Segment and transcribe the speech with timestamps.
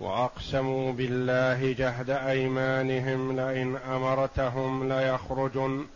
[0.00, 5.86] وأقسموا بالله جهد أيمانهم لئن أمرتهم ليخرجن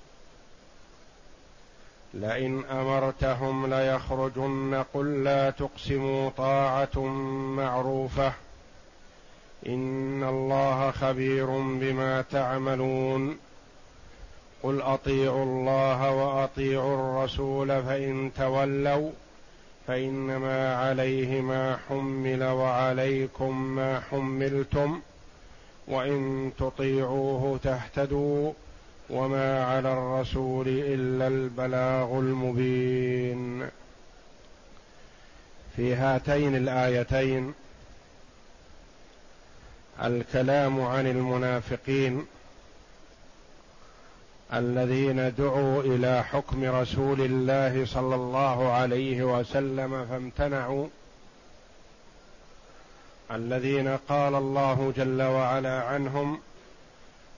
[2.14, 4.84] لئن أمرتهم ليخرجن.
[4.94, 6.98] قل لا تقسموا طاعة
[7.56, 8.32] معروفة
[9.66, 13.38] إن الله خبير بما تعملون.
[14.62, 19.10] قل أطيعوا الله وأطيعوا الرسول فإن تولوا
[19.86, 25.00] فإنما عليه ما حمل وعليكم ما حملتم
[25.88, 28.52] وإن تطيعوه تهتدوا
[29.10, 33.68] وما على الرسول إلا البلاغ المبين.
[35.76, 37.54] في هاتين الآيتين
[40.02, 42.26] الكلام عن المنافقين
[44.54, 50.86] الذين دعوا إلى حكم رسول الله صلى الله عليه وسلم فامتنعوا.
[53.30, 56.38] الذين قال الله جل وعلا عنهم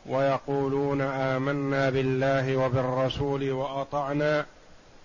[0.06, 4.46] ويقولون آمنا بالله وبالرسول وأطعنا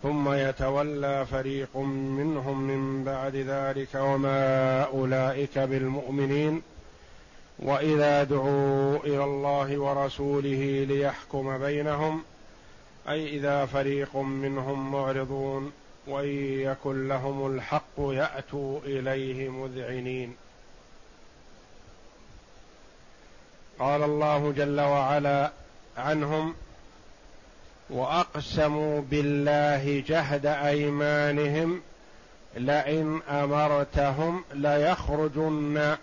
[0.03, 1.77] ثم يتولى فريق
[2.17, 6.61] منهم من بعد ذلك وما أولئك بالمؤمنين.
[7.59, 12.23] وإذا دعوا إلى الله ورسوله ليحكم بينهم
[13.09, 15.71] أي إذا فريق منهم معرضون
[16.07, 20.35] وإن يكن لهم الحق يأتوا إليه مذعنين.
[23.79, 25.51] قال الله جل وعلا
[25.97, 26.55] عنهم
[27.89, 31.81] وأقسموا بالله جهد أيمانهم
[32.55, 35.97] لئن أمرتهم ليخرجن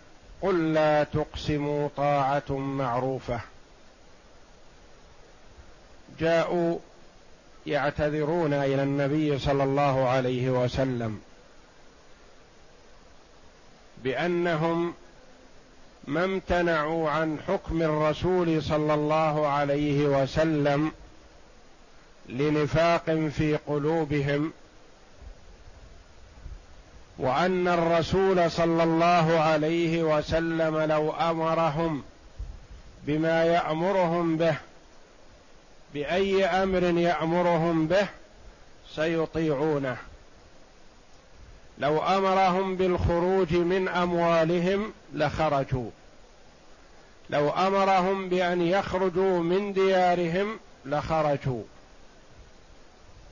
[0.46, 3.40] قل لا تقسموا طاعة معروفة.
[6.20, 6.78] جاءوا
[7.66, 11.20] يعتذرون إلى النبي صلى الله عليه وسلم
[14.04, 14.94] بأنهم
[16.06, 20.92] ما امتنعوا عن حكم الرسول صلى الله عليه وسلم
[22.28, 24.52] لنفاق في قلوبهم
[27.18, 32.02] وأن الرسول صلى الله عليه وسلم لو أمرهم
[33.06, 34.56] بما يأمرهم به
[35.94, 38.06] بأي أمر يأمرهم به
[38.94, 39.96] سيطيعونه.
[41.78, 45.90] لو أمرهم بالخروج من أموالهم لخرجوا.
[47.30, 51.62] لو أمرهم بأن يخرجوا من ديارهم لخرجوا.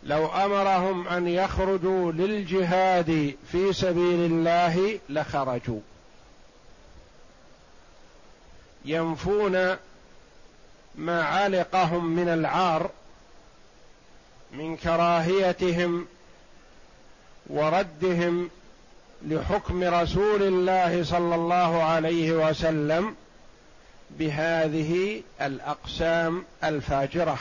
[0.04, 5.80] لو أمرهم أن يخرجوا للجهاد في سبيل الله لخرجوا.
[8.84, 9.76] ينفون
[10.94, 12.90] ما علقهم من العار
[14.52, 16.06] من كراهيتهم
[17.46, 18.50] وردهم
[19.26, 23.14] لحكم رسول الله صلى الله عليه وسلم
[24.10, 27.38] بهذه الأقسام الفاجرة.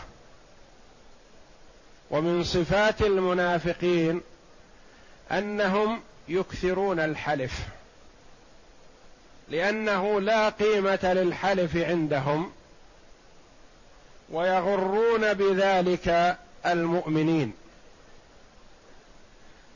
[2.14, 4.22] ومن صفات المنافقين
[5.32, 7.60] أنهم يكثرون الحلف
[9.50, 12.52] لأنه لا قيمة للحلف عندهم
[14.30, 17.54] ويغرون بذلك المؤمنين.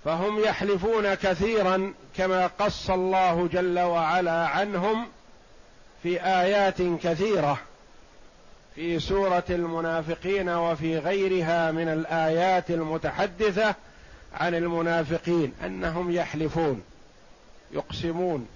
[0.05, 5.07] فهم يحلفون كثيرا كما قص الله جل وعلا عنهم
[6.03, 7.59] في آيات كثيرة.
[8.77, 13.75] في سورة المنافقين وفي غيرها من الآيات المتحدثة
[14.33, 16.83] عن المنافقين أنهم يحلفون
[17.71, 18.47] يقسمون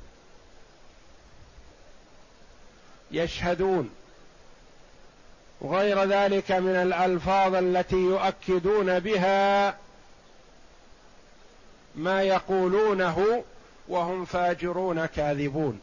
[3.11, 3.89] يشهدون.
[5.61, 9.77] وغير ذلك من الألفاظ التي يؤكدون بها
[11.95, 13.43] ما يقولونه
[13.87, 15.81] وهم فاجرون كاذبون.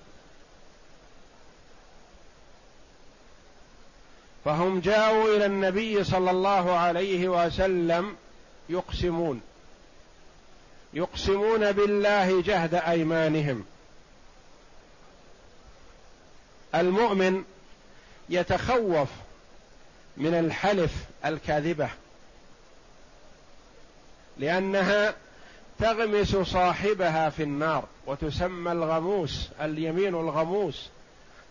[4.49, 8.17] فهم جاءوا إلى النبي صلى الله عليه وسلم
[8.69, 9.41] يقسمون.
[10.95, 13.65] يقسمون بالله جهد أيمانهم.
[16.75, 17.45] المؤمن
[18.29, 19.09] يتخوف
[20.17, 20.93] من الحلف
[21.25, 21.89] الكاذبة.
[24.39, 25.15] لأنها
[25.79, 30.89] تغمس صاحبها في النار وتسمى الغموس اليمين الغموس.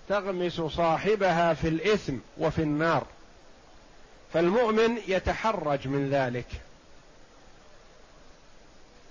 [0.10, 3.06] تغمس صاحبها في الإثم وفي النار.
[4.34, 6.48] فالمؤمن يتحرج من ذلك.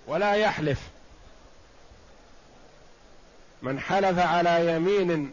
[0.06, 0.80] ولا يحلف.
[3.62, 5.32] من حلف على يمين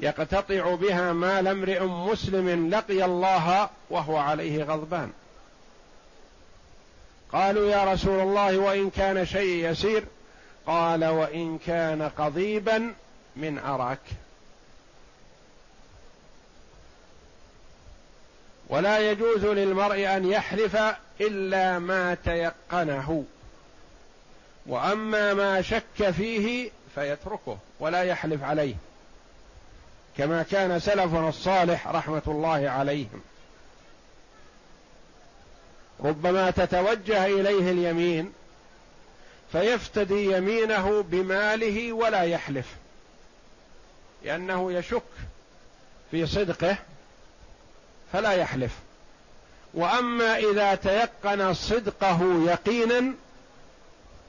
[0.00, 5.12] يقتطع بها مال امرئ مسلم لقي الله وهو عليه غضبان.
[7.32, 10.04] قالوا يا رسول الله وإن كان شيء يسير
[10.66, 12.94] قال وإن كان قضيبا
[13.36, 13.98] من أراك.
[18.68, 20.76] ولا يجوز للمرء أن يحلف
[21.20, 23.24] إلا ما تيقنه.
[24.66, 28.74] وأما ما شك فيه فيتركه ولا يحلف عليه.
[30.18, 33.20] كما كان سلفنا الصالح رحمة الله عليهم.
[36.00, 38.32] ربما تتوجه إليه اليمين
[39.52, 42.66] فيفتدي يمينه بماله ولا يحلف.
[44.26, 45.02] لأنه يشك
[46.10, 46.76] في صدقه
[48.12, 48.72] فلا يحلف.
[49.74, 53.14] وأما إذا تيقن صدقه يقينا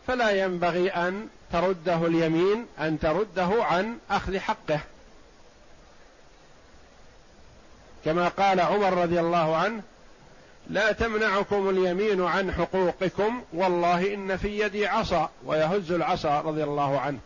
[0.08, 4.80] فلا ينبغي أن ترده اليمين أن ترده عن أخذ حقه.
[8.06, 9.82] كما قال عمر رضي الله عنه
[10.70, 17.20] لا تمنعكم اليمين عن حقوقكم والله إن في يدي عصا ويهز العصا رضي الله عنه.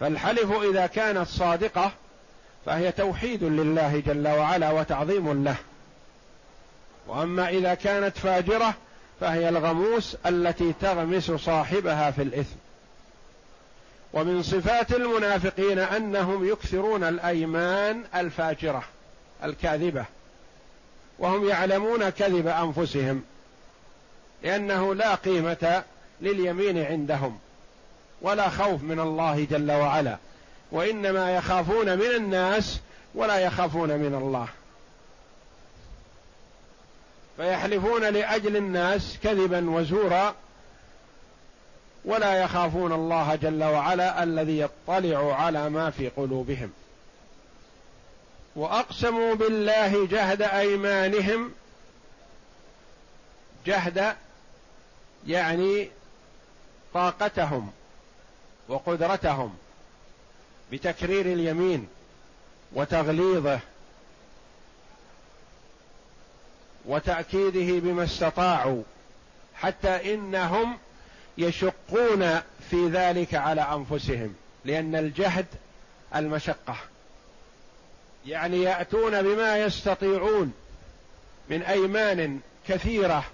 [0.00, 1.92] فالحلف إذا كانت صادقة
[2.66, 5.56] فهي توحيد لله جل وعلا وتعظيم له.
[7.06, 8.74] وأما إذا كانت فاجرة
[9.20, 12.56] فهي الغموس التي تغمس صاحبها في الإثم.
[14.12, 18.82] ومن صفات المنافقين أنهم يكثرون الأيمان الفاجرة
[19.44, 20.04] الكاذبة
[21.18, 23.22] وهم يعلمون كذب أنفسهم
[24.42, 25.82] لأنه لا قيمة
[26.20, 27.38] لليمين عندهم.
[28.22, 30.16] ولا خوف من الله جل وعلا.
[30.72, 32.80] وإنما يخافون من الناس
[33.14, 34.48] ولا يخافون من الله.
[37.36, 40.34] فيحلفون لأجل الناس كذبا وزورا
[42.04, 46.72] ولا يخافون الله جل وعلا الذي يطلع على ما في قلوبهم.
[48.56, 51.52] وأقسموا بالله جهد أيمانهم.
[53.66, 54.14] جهد
[55.26, 55.88] يعني
[56.94, 57.72] طاقتهم.
[58.68, 59.54] وقدرتهم
[60.72, 61.88] بتكرير اليمين
[62.72, 63.60] وتغليظه
[66.84, 68.82] وتأكيده بما استطاعوا
[69.54, 70.78] حتى إنهم
[71.38, 72.40] يشقون
[72.70, 74.34] في ذلك على أنفسهم
[74.64, 75.46] لأن الجهد
[76.14, 76.76] المشقة.
[78.26, 80.52] يعني يأتون بما يستطيعون
[81.50, 83.24] من أيمان كثيرة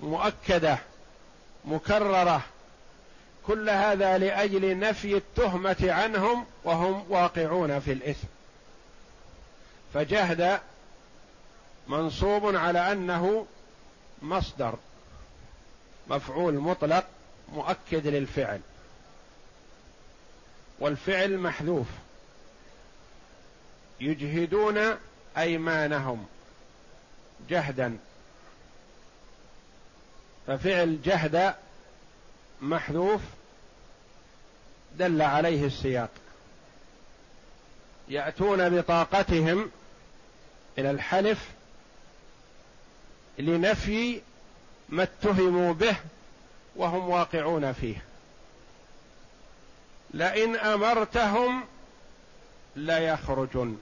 [0.00, 0.78] مؤكدة
[1.64, 2.42] مكررة
[3.46, 8.26] كل هذا لأجل نفي التهمة عنهم وهم واقعون في الإثم.
[9.94, 10.60] فجهد
[11.88, 13.46] منصوب على أنه
[14.22, 14.78] مصدر
[16.08, 17.04] مفعول مطلق
[17.52, 18.60] مؤكد للفعل
[20.78, 21.86] والفعل محذوف.
[24.00, 24.96] يجهدون
[25.38, 26.26] أيمانهم
[27.48, 27.98] جهدا.
[30.46, 31.54] ففعل جهد
[32.60, 33.20] محذوف
[34.98, 36.10] دل عليه السياق.
[38.08, 39.70] يأتون بطاقتهم
[40.78, 41.48] إلى الحلف
[43.38, 44.20] لنفي
[44.88, 45.96] ما اتهموا به
[46.76, 48.04] وهم واقعون فيه.
[50.14, 51.64] لئن أمرتهم
[52.76, 53.78] ليخرجن.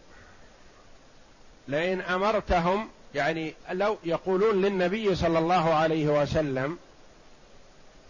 [1.69, 6.79] لئن أمرتهم يعني لو يقولون للنبي صلى الله عليه وسلم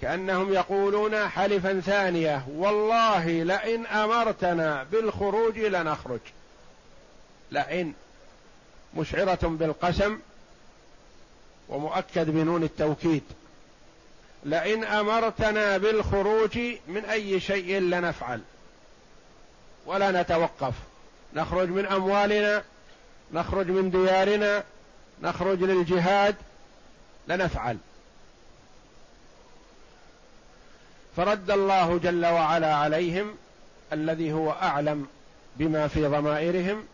[0.04, 6.20] كأنهم يقولون حلفا ثانية والله لئن أمرتنا بالخروج لنخرج.
[7.50, 7.92] لئن
[8.96, 10.18] مشعرة بالقسم
[11.68, 13.22] ومؤكد بنون التوكيد.
[14.44, 16.58] لئن أمرتنا بالخروج
[16.88, 18.40] من أي شيء لنفعل.
[19.86, 20.74] ولا نتوقف.
[21.34, 22.62] نخرج من أموالنا
[23.32, 24.64] نخرج من ديارنا
[25.22, 26.36] نخرج للجهاد
[27.28, 27.78] لنفعل.
[31.16, 33.34] فرد الله جل وعلا عليهم
[33.92, 35.06] الذي هو أعلم
[35.56, 36.84] بما في ضمائرهم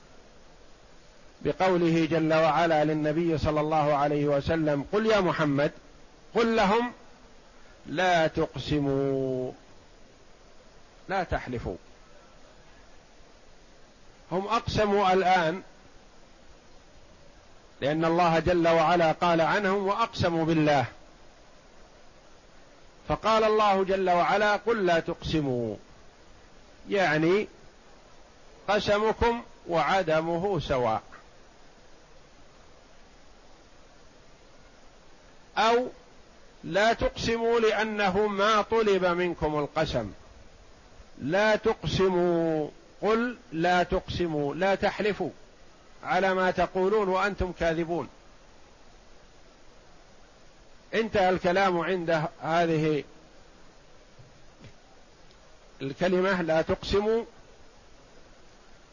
[1.43, 5.73] بقوله جل وعلا للنبي صلى الله عليه وسلم قل يا محمد
[6.35, 6.93] قل لهم
[7.87, 9.53] لا تقسموا
[11.09, 11.77] لا تحلفوا.
[14.33, 15.62] هم أقسموا الآن
[17.81, 20.85] لأن الله جل وعلا قال عنهم وأقسموا بالله.
[23.11, 25.76] فقال الله جل وعلا قل لا تقسموا.
[26.90, 27.49] يعني
[28.69, 31.02] قسمكم وعدمه سواء.
[35.59, 35.88] أو
[36.64, 40.12] لا تقسموا لأنه ما طلب منكم القسم.
[41.23, 42.69] لا تقسموا.
[43.02, 44.55] قل لا تقسموا.
[44.55, 45.31] لا تحلفوا
[46.05, 48.09] على ما تقولون وأنتم كاذبون.
[50.94, 53.04] انتهى الكلام عند هذه
[55.82, 57.25] الكلمة لا تقسموا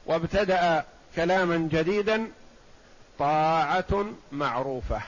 [0.06, 0.86] وابتدأ
[1.16, 2.32] كلاما جديدا
[3.20, 5.02] طاعة معروفة.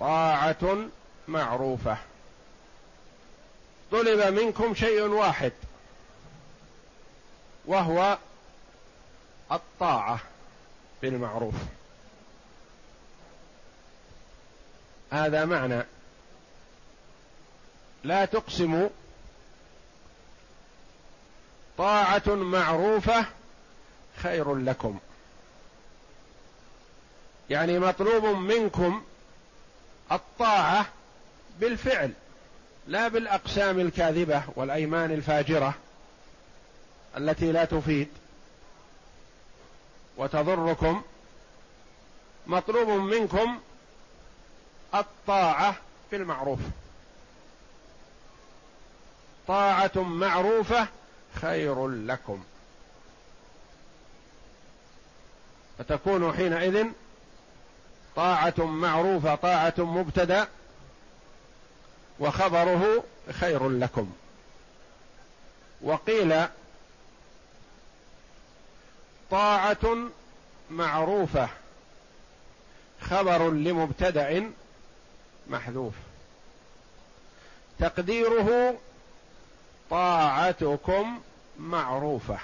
[0.00, 0.76] طاعة
[1.28, 1.96] معروفة.
[3.92, 5.52] طلب منكم شيء واحد
[7.66, 8.18] وهو
[9.52, 10.20] الطاعة
[11.02, 11.54] بالمعروف.
[15.12, 15.82] هذا معنى.
[18.04, 18.88] لا تقسموا
[21.78, 23.26] طاعة معروفة
[24.16, 24.98] خير لكم.
[27.50, 29.02] يعني مطلوب منكم
[30.12, 30.86] الطاعة
[31.60, 32.12] بالفعل
[32.86, 35.74] لا بالأقسام الكاذبة والأيمان الفاجرة
[37.16, 38.08] التي لا تفيد.
[40.16, 41.02] وتضركم
[42.46, 43.60] مطلوب منكم
[44.94, 45.74] الطاعة
[46.10, 46.58] بالمعروف
[49.48, 50.86] طاعة معروفة
[51.34, 52.44] خير لكم.
[55.78, 56.86] فتكون حينئذ
[58.16, 60.48] طاعة معروفة طاعة مبتدأ
[62.18, 64.12] وخبره خير لكم.
[65.82, 66.46] وقيل
[69.30, 69.96] طاعة
[70.70, 71.48] معروفة
[73.00, 74.52] خبر لمبتدأ
[75.46, 75.94] محذوف.
[77.78, 78.78] تقديره
[79.90, 81.20] طاعتكم
[81.58, 82.38] معروفة.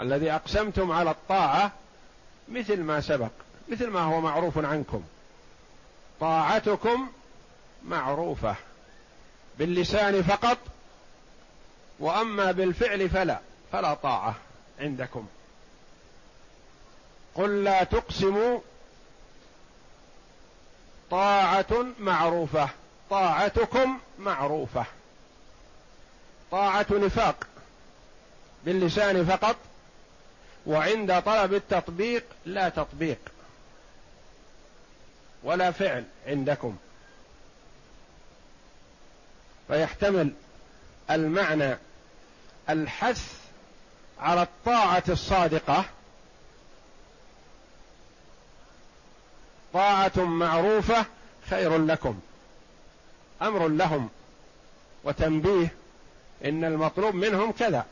[0.00, 1.72] الذي أقسمتم على الطاعة
[2.48, 3.30] مثل ما سبق
[3.68, 5.02] مثل ما هو معروف عنكم.
[6.20, 7.08] طاعتكم
[7.84, 8.56] معروفة.
[9.58, 10.58] باللسان فقط
[11.98, 13.40] وأما بالفعل فلا
[13.72, 14.34] فلا طاعة
[14.80, 15.26] عندكم.
[17.34, 18.60] قل لا تقسموا
[21.10, 22.68] طاعة معروفة.
[23.10, 24.84] طاعتكم معروفة.
[26.50, 27.46] طاعة نفاق.
[28.64, 29.56] باللسان فقط.
[30.66, 33.18] وعند طلب التطبيق لا تطبيق.
[35.42, 36.76] ولا فعل عندكم.
[39.68, 40.32] فيحتمل
[41.10, 41.76] المعنى
[42.70, 43.34] الحث
[44.20, 45.84] على الطاعة الصادقة.
[49.78, 51.06] طاعة معروفة
[51.50, 52.20] خير لكم.
[53.42, 54.08] أمر لهم
[55.04, 55.68] وتنبيه
[56.44, 57.86] إن المطلوب منهم كذا.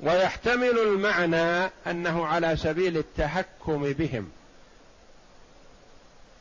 [0.00, 4.30] ويحتمل المعنى أنه على سبيل التحكم بهم.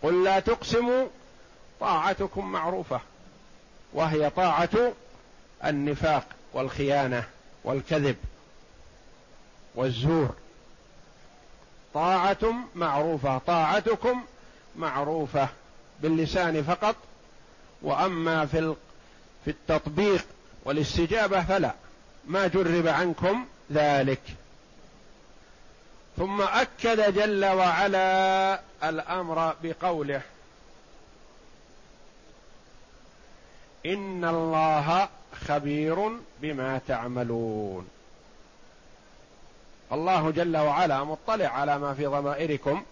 [0.03, 1.07] قل لا تقسموا
[1.79, 3.01] طاعتكم معروفة
[3.93, 4.93] وهي طاعة
[5.65, 7.23] النفاق والخيانة
[7.63, 8.15] والكذب
[9.75, 10.44] والزور.
[11.95, 14.23] طاعه معروفة طاعتكم
[14.75, 15.49] معروفة
[16.01, 16.95] باللسان فقط
[17.81, 18.75] وأما في
[19.45, 20.25] في التطبيق
[20.65, 21.73] والاستجابة فلا
[22.27, 24.21] ما جرب عنكم ذلك.
[26.17, 30.21] ثم أكد جل وعلا الأمر بقوله
[33.85, 35.09] إن الله
[35.47, 36.09] خبير
[36.41, 37.94] بما تعملون.
[39.95, 42.83] الله جل وعلا مطلع على ما في ضمائركم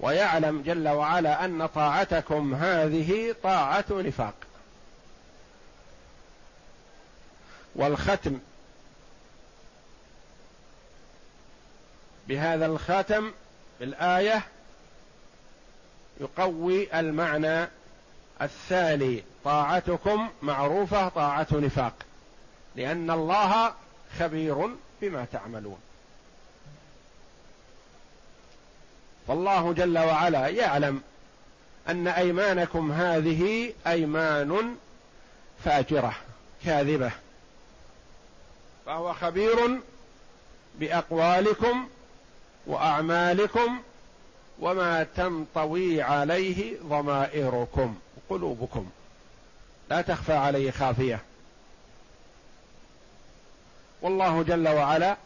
[0.00, 4.34] ويعلم جل وعلا أن طاعتكم هذه طاعة نفاق.
[7.74, 8.38] والختم
[12.28, 13.32] بهذا الخاتم
[13.80, 14.42] الآية
[16.20, 17.68] يقوي المعنى
[18.42, 21.94] الثاني طاعتكم معروفة طاعة نفاق
[22.76, 23.74] لأن الله
[24.18, 24.70] خبير
[25.02, 25.78] بما تعملون.
[29.28, 31.02] فالله جل وعلا يعلم
[31.88, 34.76] أن أيمانكم هذه أيمان
[35.64, 36.16] فاجرة
[36.64, 37.10] كاذبة.
[38.86, 39.80] فهو خبير
[40.78, 41.88] بأقوالكم
[42.66, 43.78] وأعمالكم
[44.60, 47.96] وما تنطوي عليه ضمائركم
[48.30, 48.90] قلوبكم.
[49.90, 51.20] لا تخفى عليه خافية.
[54.02, 55.16] والله جل وعلا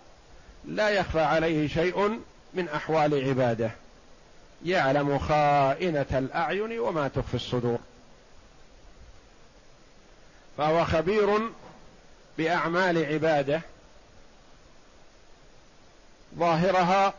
[0.64, 2.20] لا يخفى عليه شيء
[2.54, 3.70] من أحوال عباده.
[4.64, 7.78] يعلم خائنة الأعين وما تخفي الصدور.
[10.58, 11.50] فهو خبير
[12.38, 13.60] بأعمال عباده
[16.38, 17.14] ظاهرها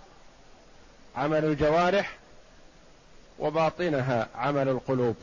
[1.15, 2.17] عمل الجوارح
[3.39, 5.15] وباطنها عمل القلوب.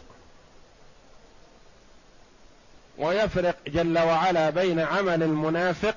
[2.99, 5.97] ويفرق جل وعلا بين عمل المنافق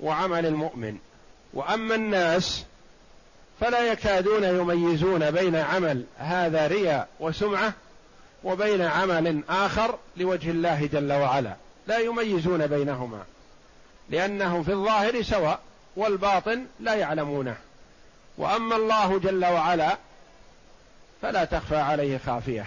[0.00, 0.98] وعمل المؤمن.
[1.54, 2.64] وأما الناس
[3.60, 7.72] فلا يكادون يميزون بين عمل هذا رياء وسمعة
[8.44, 11.56] وبين عمل آخر لوجه الله جل وعلا.
[11.86, 13.22] لا يميزون بينهما
[14.10, 15.60] لأنهم في الظاهر سواء
[15.96, 17.56] والباطن لا يعلمونه.
[18.38, 19.96] وأما الله جل وعلا
[21.22, 22.66] فلا تخفى عليه خافية.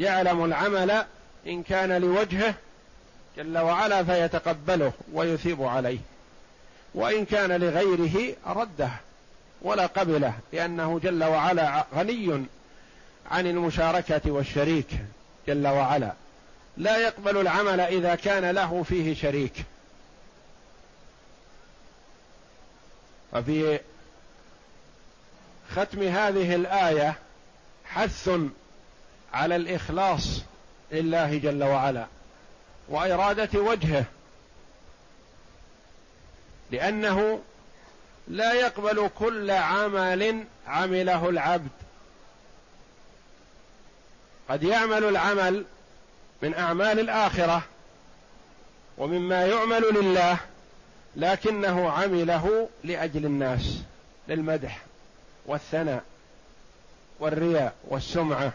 [0.00, 1.04] يعلم العمل
[1.46, 2.54] إن كان لوجهه
[3.36, 5.98] جل وعلا فيتقبله ويثيب عليه.
[6.94, 8.90] وإن كان لغيره رده
[9.62, 12.44] ولا قبله لأنه جل وعلا غني
[13.30, 14.88] عن المشاركة والشريك
[15.48, 16.12] جل وعلا.
[16.76, 19.64] لا يقبل العمل إذا كان له فيه شريك.
[23.32, 23.80] ففي
[25.70, 27.14] ختم هذه الآية
[27.84, 28.30] حث
[29.32, 30.42] على الإخلاص
[30.92, 32.06] لله جل وعلا
[32.88, 34.04] وإرادة وجهه.
[36.74, 37.40] لأنه
[38.28, 41.70] لا يقبل كل عمل عمله العبد.
[44.48, 45.64] قد يعمل العمل
[46.42, 47.62] من أعمال الآخرة
[48.98, 50.36] ومما يعمل لله
[51.16, 53.78] لكنه عمله لأجل الناس
[54.28, 54.82] للمدح
[55.46, 56.04] والثناء
[57.20, 58.52] والرياء والسمعة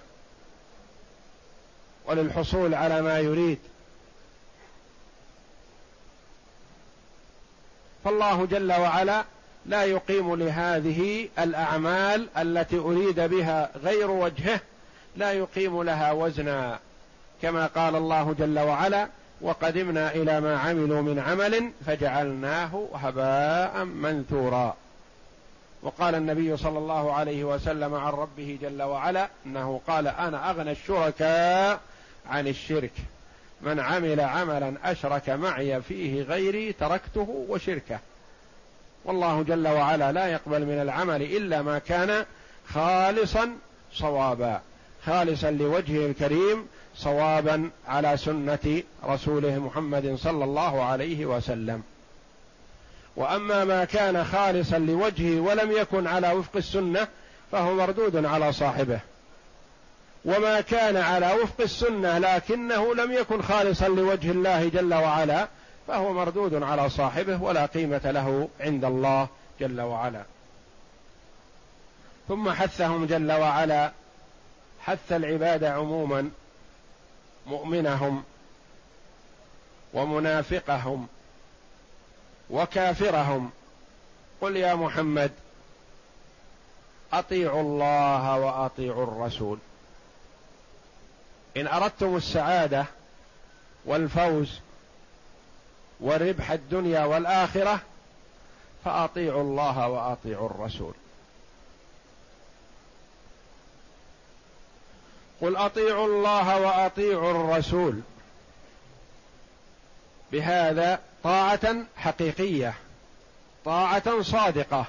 [2.06, 3.60] وللحصول على ما يريد.
[8.06, 9.24] فالله جل وعلا
[9.66, 14.60] لا يقيم لهذه الأعمال التي أريد بها غير وجهه
[15.18, 16.80] لا يقيم لها وزنا.
[17.42, 19.08] كما قال الله جل وعلا
[19.42, 24.76] وقدمنا إلى ما عملوا من عمل فجعلناه هباء منثورا.
[25.84, 31.80] وقال النبي صلى الله عليه وسلم عن ربه جل وعلا إنه قال أنا أغنى الشركاء
[32.30, 32.92] عن الشرك.
[33.62, 38.00] من عمل عملا أشرك معي فيه غيري تركته وشركه.
[39.06, 42.26] والله جل وعلا لا يقبل من العمل إلا ما كان
[42.74, 43.52] خالصا
[43.94, 44.62] صوابا.
[45.06, 51.84] خالصا لوجهه الكريم صوابا على سنة رسوله محمد صلى الله عليه وسلم.
[53.16, 57.08] وأما ما كان خالصا لوجهه ولم يكن على وفق السنة
[57.52, 59.00] فهو مردود على صاحبه.
[60.26, 65.48] وما كان على وفق السنة لكنه لم يكن خالصا لوجه الله جل وعلا
[65.88, 69.28] فهو مردود على صاحبه ولا قيمة له عند الله
[69.60, 70.24] جل وعلا.
[72.28, 73.92] ثم حثهم جل وعلا
[74.82, 76.30] حث العباد عموما
[77.48, 78.24] مؤمنهم
[79.94, 81.08] ومنافقهم
[82.50, 83.52] وكافرهم.
[84.42, 85.32] قل يا محمد
[87.14, 89.58] أطيعوا الله وأطيعوا الرسول.
[91.60, 92.86] إن أردتم السعادة
[93.86, 94.60] والفوز
[96.00, 97.80] وربح الدنيا والآخرة
[98.86, 100.94] فأطيعوا الله وأطيعوا الرسول.
[105.42, 108.02] قل أطيعوا الله وأطيعوا الرسول.
[110.32, 112.74] بهذا طاعة حقيقية
[113.66, 114.86] طاعة صادقة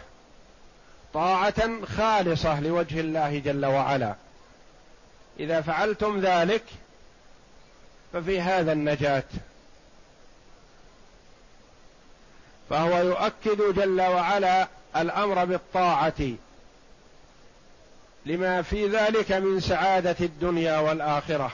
[1.15, 4.15] طاعة خالصة لوجه الله جل وعلا.
[5.41, 6.65] إذا فعلتم ذلك
[8.13, 9.25] ففي هذا النجاة.
[12.71, 16.23] فهو يؤكد جل وعلا الأمر بالطاعة
[18.27, 21.53] لما في ذلك من سعادة الدنيا والآخرة.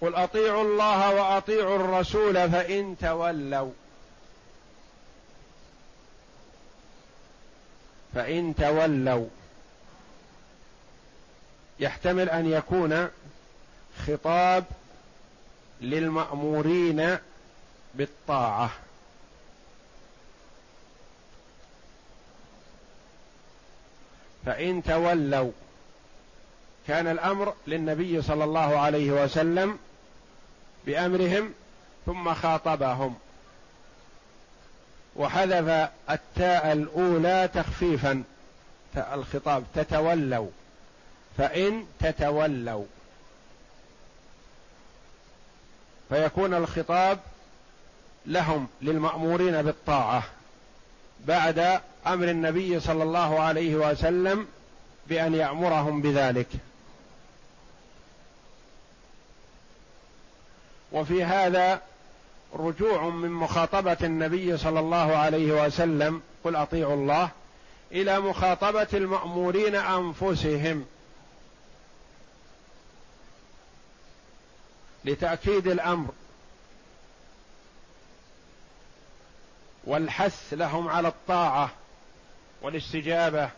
[0.00, 3.72] قل أطيعوا الله وأطيعوا الرسول فإن تولوا.
[8.14, 9.28] فإن تولوا.
[11.80, 13.08] يحتمل أن يكون
[14.06, 14.64] خطاب
[15.80, 17.18] للمأمورين
[17.94, 18.70] بالطاعة.
[24.46, 25.52] فإن تولوا
[26.88, 29.78] كان الأمر للنبي صلى الله عليه وسلم
[30.86, 31.54] بأمرهم
[32.06, 33.14] ثم خاطبهم.
[35.16, 38.22] وحذف التاء الأولى تخفيفا
[38.96, 40.50] الخطاب تتولوا.
[41.38, 42.84] فإن تتولوا.
[46.08, 47.18] فيكون الخطاب
[48.26, 50.22] لهم للمأمورين بالطاعة
[51.26, 54.46] بعد أمر النبي صلى الله عليه وسلم
[55.06, 56.48] بأن يأمرهم بذلك.
[60.92, 61.80] وفي هذا
[62.54, 67.28] رجوع من مخاطبة النبي صلى الله عليه وسلم قل أطيعوا الله
[67.92, 70.84] إلى مخاطبة المأمورين أنفسهم.
[75.04, 76.10] لتأكيد الأمر.
[79.84, 81.70] والحث لهم على الطاعة
[82.62, 83.50] والاستجابة.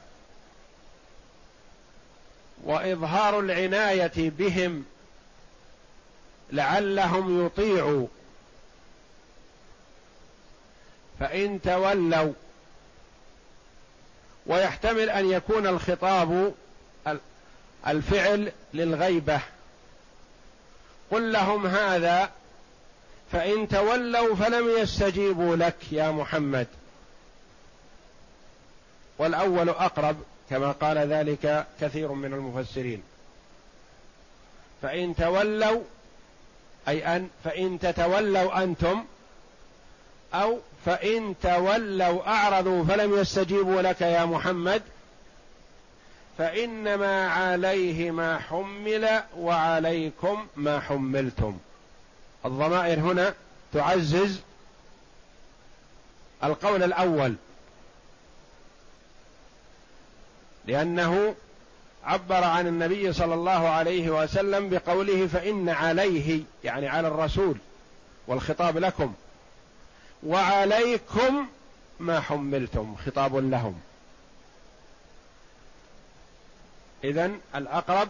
[2.65, 4.85] وإظهار العناية بهم
[6.53, 8.07] لعلهم يطيعوا.
[11.21, 12.33] فإن تولوا
[14.47, 16.55] ويحتمل أن يكون الخطاب
[17.87, 19.41] الفعل للغيبة.
[21.11, 22.31] قل لهم هذا
[23.33, 26.67] فإن تولوا فلم يستجيبوا لك يا محمد.
[29.19, 30.17] والأول أقرب
[30.51, 33.03] كما قال ذلك كثير من المفسرين.
[34.83, 35.83] فإن تولوا
[36.89, 39.05] أي أن فإن تتولوا أنتم
[40.35, 44.83] أو فإن تولوا أعرضوا فلم يستجيبوا لك يا محمد
[46.39, 51.59] فإنما عليه ما حمل وعليكم ما حملتم.
[52.45, 53.35] الضمائر هنا
[53.73, 54.41] تعزز
[56.45, 57.35] القول الأول.
[60.67, 61.35] لأنه
[62.05, 67.57] عبر عن النبي صلى الله عليه وسلم بقوله فإن عليه يعني على الرسول
[68.27, 69.15] والخطاب لكم.
[70.23, 71.47] وعليكم
[72.01, 73.81] ما حملتم خطاب لهم.
[77.05, 78.09] اذا الأقرب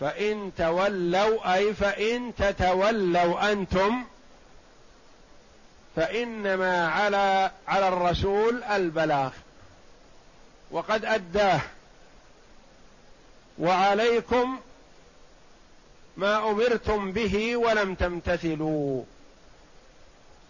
[0.00, 4.04] فإن تولوا أي فإن تتولوا أنتم
[5.96, 9.30] فإنما على على الرسول البلاغ
[10.70, 11.60] وقد أداه
[13.58, 14.60] وعليكم
[16.16, 19.04] ما أمرتم به ولم تمتثلوا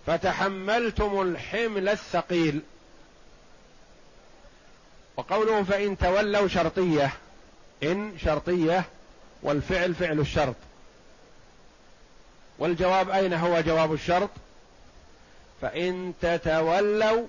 [0.06, 2.62] فتحملتم الحمل الثقيل.
[5.16, 7.12] وقوله فإن تولوا شرطية
[7.82, 8.84] إن شرطية
[9.42, 10.54] والفعل فعل الشرط.
[12.58, 14.30] والجواب أين هو جواب الشرط؟
[15.62, 17.26] فإن تتولوا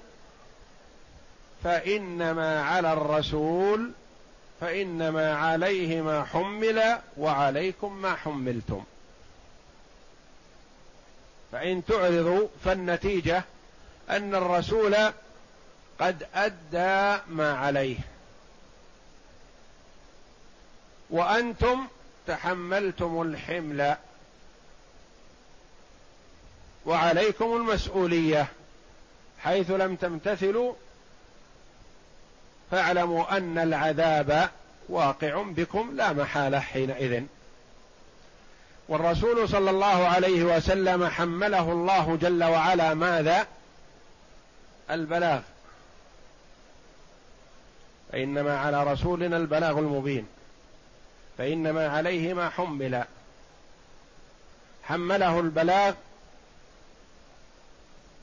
[1.63, 3.91] فإنما على الرسول
[4.62, 8.83] فإنما عليه ما حمل وعليكم ما حملتم.
[11.51, 13.43] فإن تعرضوا فالنتيجة
[14.09, 14.95] أن الرسول
[15.99, 17.97] قد أدى ما عليه.
[21.09, 21.87] وأنتم
[22.27, 23.95] تحملتم الحمل.
[26.85, 28.47] وعليكم المسؤولية.
[29.39, 30.73] حيث لم تمتثلوا
[32.71, 34.49] فاعلموا أن العذاب
[34.89, 37.23] واقع بكم لا محالة حينئذ.
[38.87, 43.47] والرسول صلى الله عليه وسلم حمله الله جل وعلا ماذا؟
[44.91, 45.41] البلاغ.
[48.11, 50.27] فإنما على رسولنا البلاغ المبين.
[51.39, 53.04] فإنما عليه ما حمل.
[54.84, 55.93] حمله البلاغ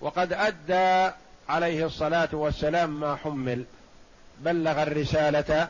[0.01, 1.15] وقد أدى
[1.49, 3.65] عليه الصلاة والسلام ما حمل.
[4.41, 5.69] بلغ الرسالة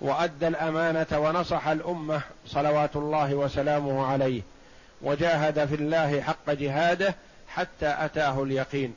[0.00, 4.42] وأدى الأمانة ونصح الأمة صلوات الله وسلامه عليه
[5.02, 7.14] وجاهد في الله حق جهاده
[7.48, 8.94] حتى أتاه اليقين.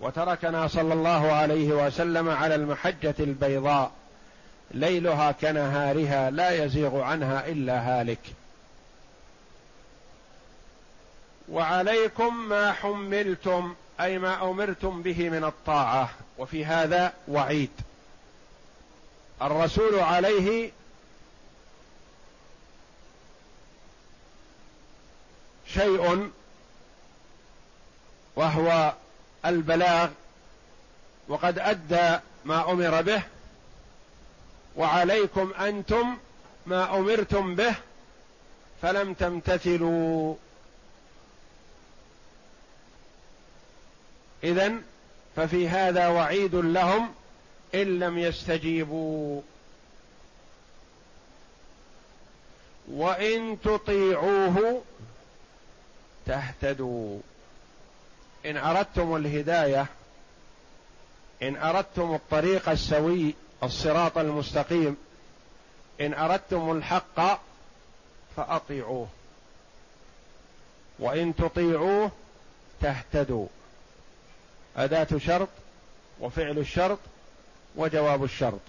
[0.00, 3.90] وتركنا صلى الله عليه وسلم على المحجة البيضاء.
[4.70, 8.20] ليلها كنهارها لا يزيغ عنها إلا هالك.
[11.48, 16.10] وعليكم ما حملتم أي ما أمرتم به من الطاعة.
[16.38, 17.70] وفي هذا وعيد.
[19.42, 20.70] الرسول عليه
[25.66, 26.30] شيء
[28.36, 28.92] وهو
[29.46, 30.08] البلاغ
[31.28, 33.22] وقد أدى ما أمر به
[34.76, 36.16] وعليكم أنتم
[36.66, 37.74] ما أمرتم به
[38.82, 40.34] فلم تمتثلوا.
[44.44, 44.72] اذا
[45.36, 47.14] ففي هذا وعيد لهم
[47.74, 49.40] إن لم يستجيبوا.
[52.88, 54.82] وإن تطيعوه
[56.26, 57.20] تهتدوا.
[58.46, 59.86] إن أردتم الهداية
[61.42, 63.34] إن أردتم الطريق السوي
[63.64, 64.96] الصراط المستقيم.
[66.00, 67.40] إن أردتم الحق
[68.36, 69.08] فأطيعوه.
[70.98, 72.10] وإن تطيعوه
[72.80, 73.46] تهتدوا.
[74.76, 75.48] أداة شرط
[76.20, 76.98] وفعل الشرط
[77.76, 78.60] وجواب الشرط.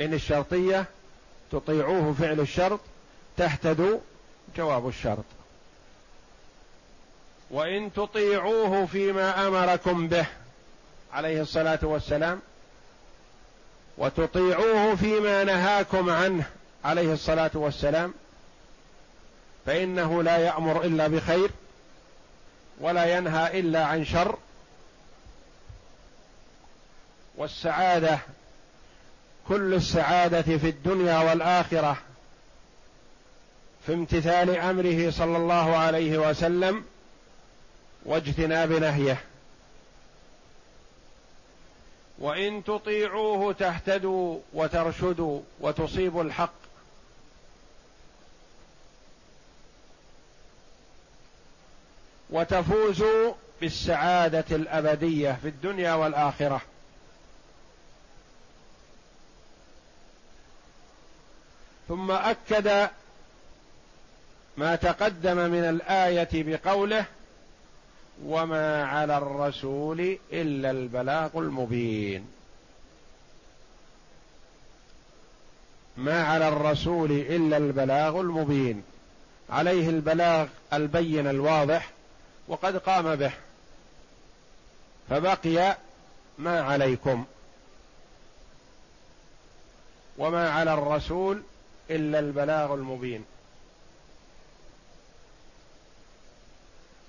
[0.00, 0.84] إن الشرطية
[1.52, 2.80] تطيعوه فعل الشرط
[3.36, 3.98] تهتدوا
[4.56, 5.24] جواب الشرط.
[7.50, 10.26] وإن تطيعوه فيما أمركم به
[11.12, 12.40] عليه الصلاة والسلام
[13.98, 16.44] وتطيعوه فيما نهاكم عنه
[16.84, 18.14] عليه الصلاة والسلام
[19.66, 21.50] فإنه لا يأمر إلا بخير
[22.80, 24.38] ولا ينهى إلا عن شر.
[27.36, 28.18] والسعادة
[29.48, 31.96] كل السعادة في الدنيا والآخرة
[33.86, 36.84] في امتثال أمره صلى الله عليه وسلم
[38.04, 39.31] واجتناب نهيه.
[42.22, 46.52] وإن تطيعوه تهتدوا وترشدوا وتصيبوا الحق.
[52.30, 56.60] وتفوزوا بالسعادة الأبدية في الدنيا والآخرة.
[61.88, 62.88] ثم أكد
[64.56, 67.04] ما تقدم من الآية بقوله
[68.24, 72.26] وما على الرسول الا البلاغ المبين.
[75.96, 78.82] ما على الرسول الا البلاغ المبين.
[79.50, 81.90] عليه البلاغ البين الواضح
[82.48, 83.32] وقد قام به.
[85.10, 85.76] فبقي
[86.38, 87.24] ما عليكم.
[90.18, 91.42] وما على الرسول
[91.90, 93.24] الا البلاغ المبين.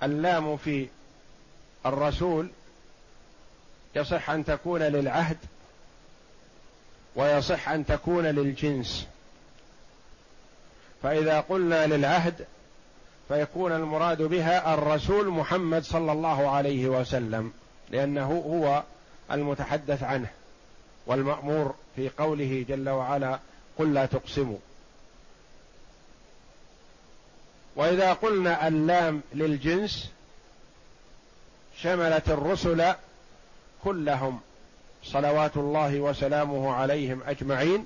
[0.04, 0.88] اللام في
[1.86, 2.50] الرسول
[3.96, 5.38] يصح أن تكون للعهد
[7.16, 9.08] ويصح أن تكون للجنس.
[11.04, 12.46] فإذا قلنا للعهد
[13.28, 17.54] فيكون المراد بها الرسول محمد صلى الله عليه وسلم
[17.92, 18.84] لأنه هو
[19.32, 20.28] المتحدث عنه
[21.06, 23.40] والمأمور في قوله جل وعلا
[23.78, 24.58] قل لا تقسموا.
[27.76, 30.10] وإذا قلنا اللام للجنس
[31.78, 32.94] شملت الرسل
[33.84, 34.40] كلهم
[35.04, 37.86] صلوات الله وسلامه عليهم أجمعين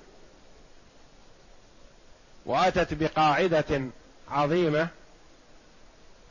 [2.45, 3.81] وأتت بقاعدة
[4.31, 4.87] عظيمة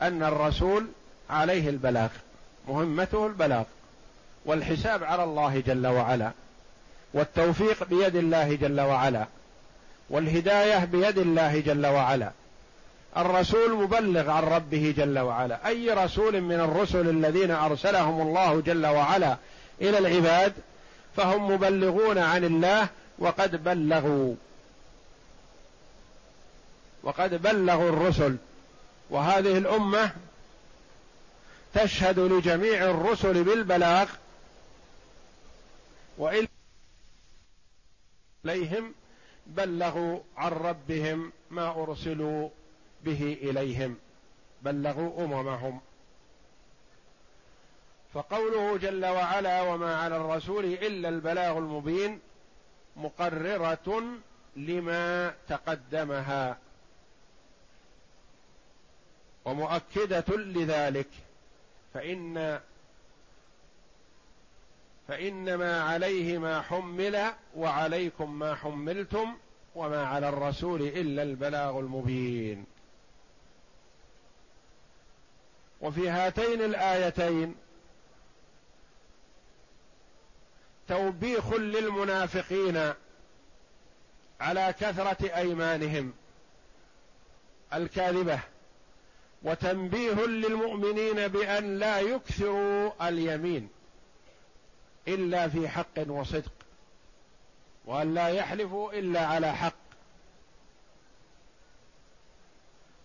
[0.03, 0.87] أن الرسول
[1.31, 2.09] عليه البلاغ
[2.69, 3.65] مهمته البلاغ
[4.45, 6.31] والحساب على الله جل وعلا
[7.15, 9.27] والتوفيق بيد الله جل وعلا
[10.11, 12.31] والهداية بيد الله جل وعلا
[13.17, 15.67] الرسول مبلغ عن ربه جل وعلا.
[15.67, 19.37] أي رسول من الرسل الذين أرسلهم الله جل وعلا
[19.81, 20.53] إلى العباد
[21.17, 24.35] فهم مبلغون عن الله وقد بلغوا.
[27.03, 28.37] وقد بلغوا الرسل.
[29.11, 30.11] وهذه الأمة
[31.75, 34.09] تشهد لجميع الرسل بالبلاغ
[36.19, 36.49] وإن
[38.45, 38.95] إليهم
[39.47, 42.49] بلغوا عن ربهم ما أرسلوا
[43.05, 43.97] به إليهم
[44.63, 45.81] بلغوا أممهم.
[48.15, 52.21] فقوله جل وعلا وما على الرسول إلا البلاغ المبين
[52.97, 54.03] مقررة
[54.57, 56.59] لما تقدمها.
[59.45, 61.09] ومؤكدة لذلك
[61.95, 62.61] فان
[65.09, 69.37] فإنما عليه ما حمل وعليكم ما حملتم
[69.75, 72.65] وما على الرسول إلا البلاغ المبين.
[75.81, 77.55] وفي هاتين الآيتين
[80.89, 82.93] توبيخ للمنافقين
[84.41, 86.13] على كثرة أيمانهم
[87.75, 88.41] الكاذبة
[89.43, 93.69] وتنبيه للمؤمنين بأن لا يكثروا اليمين
[95.09, 96.53] إلا في حق وصدق
[97.85, 99.73] وأن لا يحلفوا إلا على حق.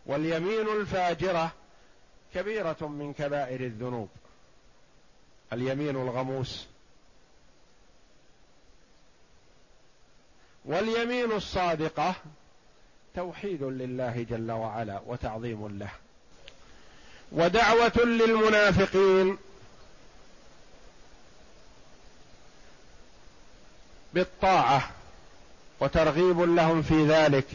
[0.05, 1.51] واليمين الفاجرة
[2.35, 4.09] كبيرة من كبائر الذنوب.
[5.53, 6.65] اليمين الغموس.
[10.65, 12.15] واليمين الصادقة
[13.15, 15.91] توحيد لله جل وعلا وتعظيم له.
[17.31, 19.37] ودعوة للمنافقين.
[24.13, 24.91] بالطاعة
[25.79, 27.47] وترغيب لهم في ذلك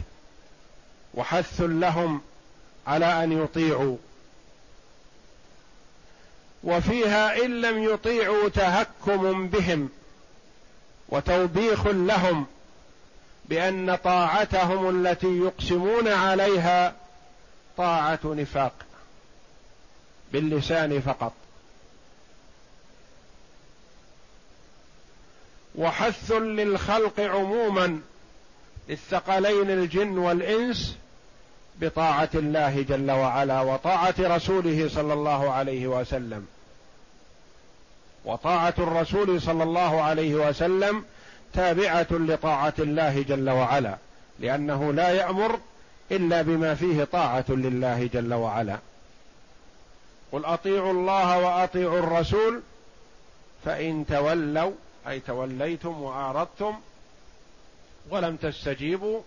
[1.14, 2.20] وحث لهم
[2.86, 3.96] على أن يطيعوا.
[6.64, 9.88] وفيها إن لم يطيعوا تهكم بهم
[11.08, 12.46] وتوبيخ لهم
[13.44, 16.94] بأن طاعتهم التي يقسمون عليها
[17.76, 18.72] طاعة نفاق
[20.32, 21.32] باللسان فقط.
[25.74, 28.00] وحث للخلق عموما
[28.88, 30.96] للثقلين الجن والإنس
[31.80, 36.46] بطاعة الله جل وعلا وطاعة رسوله صلى الله عليه وسلم.
[38.24, 41.04] وطاعة الرسول صلى الله عليه وسلم
[41.52, 43.96] تابعة لطاعة الله جل وعلا
[44.40, 45.58] لأنه لا يأمر
[46.12, 48.78] إلا بما فيه طاعة لله جل وعلا.
[50.32, 52.60] قل أطيعوا الله وأطيعوا الرسول
[53.64, 54.72] فإن تولوا
[55.08, 56.74] أي توليتم وأعرضتم
[58.10, 59.20] ولم تستجيبوا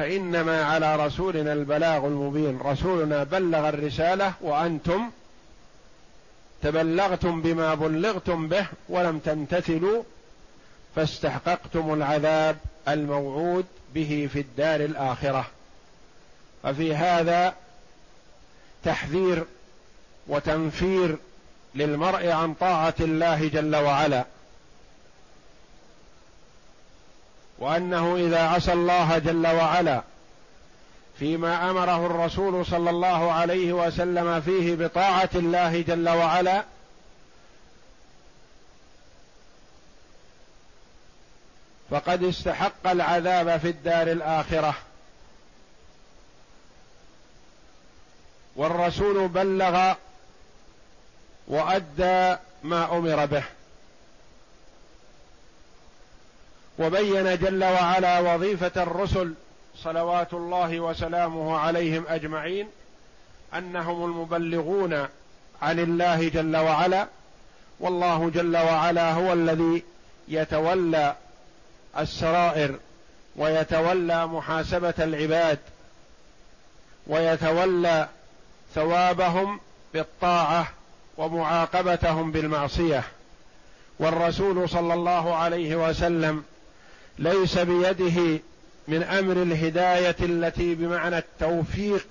[0.00, 2.58] فإنما على رسولنا البلاغ المبين.
[2.58, 5.10] رسولنا بلغ الرسالة وأنتم
[6.62, 10.02] تبلغتم بما بلغتم به ولم تمتثلوا
[10.96, 12.56] فاستحققتم العذاب
[12.88, 15.46] الموعود به في الدار الآخرة.
[16.62, 17.54] ففي هذا
[18.84, 19.44] تحذير
[20.26, 21.16] وتنفير
[21.74, 24.24] للمرء عن طاعة الله جل وعلا.
[27.60, 30.02] وأنه إذا عصى الله جل وعلا
[31.18, 36.64] فيما أمره الرسول صلى الله عليه وسلم فيه بطاعة الله جل وعلا
[41.90, 44.74] فقد استحق العذاب في الدار الآخرة.
[48.56, 49.94] والرسول بلغ
[51.48, 53.44] وأدى ما أمر به.
[56.80, 59.34] وبين جل وعلا وظيفة الرسل
[59.76, 62.68] صلوات الله وسلامه عليهم أجمعين
[63.54, 65.06] أنهم المبلغون
[65.62, 67.06] عن الله جل وعلا
[67.80, 69.82] والله جل وعلا هو الذي
[70.28, 71.16] يتولى
[71.98, 72.78] السرائر
[73.36, 75.58] ويتولى محاسبة العباد
[77.06, 78.08] ويتولى
[78.74, 79.60] ثوابهم
[79.94, 80.68] بالطاعة
[81.18, 83.02] ومعاقبتهم بالمعصية.
[83.98, 86.44] والرسول صلى الله عليه وسلم
[87.20, 88.40] ليس بيده
[88.88, 92.06] من أمر الهداية التي بمعنى التوفيق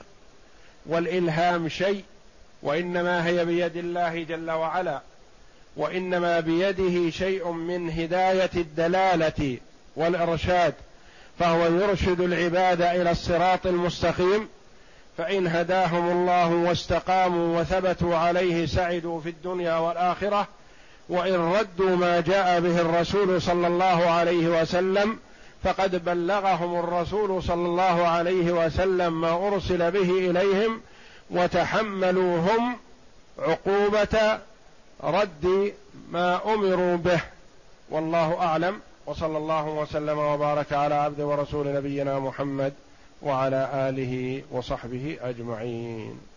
[0.85, 2.03] والإلهام شيء
[2.63, 5.01] وإنما هي بيد الله جل وعلا
[5.75, 9.57] وإنما بيده شيء من هداية الدلالة
[9.95, 10.73] والإرشاد
[11.39, 14.47] فهو يرشد العباد إلى الصراط المستقيم
[15.17, 20.47] فإن هداهم الله واستقاموا وثبتوا عليه سعدوا في الدنيا والآخرة
[21.09, 25.17] وإن ردوا ما جاء به الرسول صلى الله عليه وسلم
[25.63, 30.81] فقد بلغهم الرسول صلى الله عليه وسلم ما أرسل به إليهم
[31.29, 32.75] وتحملوا هم
[33.39, 34.39] عقوبة
[35.03, 35.73] رد
[36.11, 37.21] ما أمروا به.
[37.89, 38.79] والله أعلم.
[39.05, 42.73] وصلى الله وسلم وبارك على عبد ورسول نبينا محمد
[43.21, 46.28] وعلى آله وصحبه أجمعين.